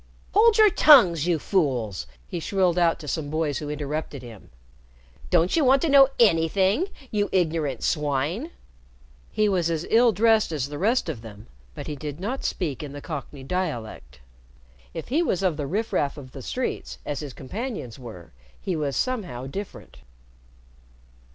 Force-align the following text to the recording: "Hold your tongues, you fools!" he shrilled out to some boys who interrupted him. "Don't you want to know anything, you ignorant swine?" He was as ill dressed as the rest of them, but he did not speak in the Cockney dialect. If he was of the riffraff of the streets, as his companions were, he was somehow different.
"Hold 0.33 0.57
your 0.57 0.71
tongues, 0.71 1.27
you 1.27 1.37
fools!" 1.37 2.07
he 2.27 2.39
shrilled 2.39 2.79
out 2.79 2.97
to 3.01 3.07
some 3.07 3.29
boys 3.29 3.59
who 3.59 3.69
interrupted 3.69 4.23
him. 4.23 4.49
"Don't 5.29 5.55
you 5.55 5.63
want 5.63 5.79
to 5.83 5.89
know 5.89 6.07
anything, 6.19 6.87
you 7.11 7.29
ignorant 7.31 7.83
swine?" 7.83 8.49
He 9.31 9.47
was 9.47 9.69
as 9.69 9.85
ill 9.91 10.11
dressed 10.11 10.51
as 10.51 10.69
the 10.69 10.79
rest 10.79 11.07
of 11.07 11.21
them, 11.21 11.45
but 11.75 11.85
he 11.85 11.95
did 11.95 12.19
not 12.19 12.43
speak 12.43 12.81
in 12.81 12.93
the 12.93 12.99
Cockney 13.01 13.43
dialect. 13.43 14.21
If 14.91 15.09
he 15.09 15.21
was 15.21 15.43
of 15.43 15.55
the 15.55 15.67
riffraff 15.67 16.17
of 16.17 16.31
the 16.31 16.41
streets, 16.41 16.97
as 17.05 17.19
his 17.19 17.33
companions 17.33 17.99
were, 17.99 18.31
he 18.59 18.75
was 18.75 18.95
somehow 18.95 19.45
different. 19.45 19.97